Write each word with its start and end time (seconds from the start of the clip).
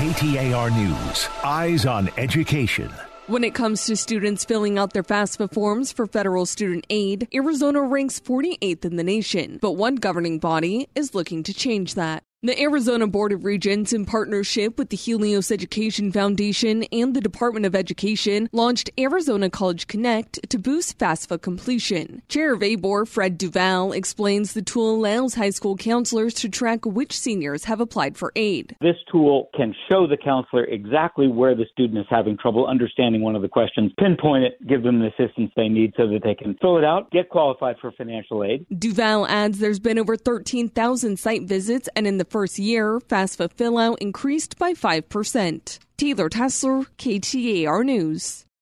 KTAR 0.00 0.74
News. 0.74 1.28
Eyes 1.44 1.84
on 1.84 2.08
Education. 2.16 2.90
When 3.26 3.44
it 3.44 3.52
comes 3.52 3.84
to 3.84 3.94
students 3.96 4.46
filling 4.46 4.78
out 4.78 4.94
their 4.94 5.02
FAFSA 5.02 5.52
forms 5.52 5.92
for 5.92 6.06
federal 6.06 6.46
student 6.46 6.86
aid, 6.88 7.28
Arizona 7.34 7.82
ranks 7.82 8.18
48th 8.18 8.86
in 8.86 8.96
the 8.96 9.04
nation, 9.04 9.58
but 9.60 9.72
one 9.72 9.96
governing 9.96 10.38
body 10.38 10.88
is 10.94 11.14
looking 11.14 11.42
to 11.42 11.52
change 11.52 11.96
that. 11.96 12.22
The 12.42 12.58
Arizona 12.58 13.06
Board 13.06 13.32
of 13.32 13.44
Regents, 13.44 13.92
in 13.92 14.06
partnership 14.06 14.78
with 14.78 14.88
the 14.88 14.96
Helios 14.96 15.52
Education 15.52 16.10
Foundation 16.10 16.84
and 16.84 17.12
the 17.12 17.20
Department 17.20 17.66
of 17.66 17.74
Education, 17.74 18.48
launched 18.50 18.88
Arizona 18.98 19.50
College 19.50 19.86
Connect 19.86 20.48
to 20.48 20.58
boost 20.58 20.98
FAFSA 20.98 21.42
completion. 21.42 22.22
Chair 22.30 22.54
of 22.54 22.62
ABOR, 22.62 23.04
Fred 23.04 23.38
DuVal, 23.38 23.94
explains 23.94 24.54
the 24.54 24.62
tool 24.62 24.94
allows 24.94 25.34
high 25.34 25.50
school 25.50 25.76
counselors 25.76 26.32
to 26.32 26.48
track 26.48 26.86
which 26.86 27.12
seniors 27.12 27.64
have 27.64 27.78
applied 27.78 28.16
for 28.16 28.32
aid. 28.34 28.74
This 28.80 28.96
tool 29.12 29.50
can 29.54 29.74
show 29.90 30.06
the 30.06 30.16
counselor 30.16 30.64
exactly 30.64 31.28
where 31.28 31.54
the 31.54 31.66
student 31.70 31.98
is 31.98 32.06
having 32.08 32.38
trouble 32.38 32.66
understanding 32.66 33.20
one 33.20 33.36
of 33.36 33.42
the 33.42 33.48
questions, 33.48 33.92
pinpoint 33.98 34.44
it, 34.44 34.66
give 34.66 34.82
them 34.82 34.98
the 34.98 35.08
assistance 35.08 35.52
they 35.56 35.68
need 35.68 35.92
so 35.94 36.08
that 36.08 36.22
they 36.24 36.34
can 36.34 36.56
fill 36.62 36.78
it 36.78 36.84
out, 36.84 37.10
get 37.10 37.28
qualified 37.28 37.76
for 37.82 37.92
financial 37.92 38.42
aid. 38.42 38.64
DuVal 38.72 39.28
adds 39.28 39.58
there's 39.58 39.78
been 39.78 39.98
over 39.98 40.16
13,000 40.16 41.18
site 41.18 41.42
visits, 41.42 41.86
and 41.94 42.06
in 42.06 42.16
the 42.16 42.29
first 42.30 42.58
year, 42.58 43.00
FAFSA 43.00 43.52
fill 43.52 43.76
out 43.78 44.00
increased 44.00 44.58
by 44.58 44.72
5%. 44.72 45.78
Taylor 45.96 46.28
Tessler, 46.30 46.86
KTAR 46.96 47.84
News. 47.84 48.46